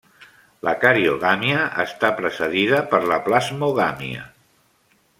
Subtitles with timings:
[0.67, 4.29] La cariogàmia està precedida per la plasmogàmia.